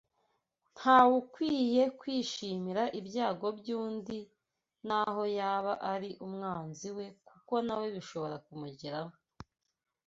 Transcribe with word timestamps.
Ntawukwiye 0.75 1.83
kwishimira 1.99 2.83
ibyago 2.99 3.47
by’undi 3.59 4.17
naho 4.87 5.21
yaba 5.37 5.73
ari 5.93 6.09
umwanzi 6.25 6.87
we 6.97 7.05
kuko 7.27 7.53
na 7.65 7.73
we 7.79 7.87
bishobora 7.95 8.35
kumugeraho 8.45 9.13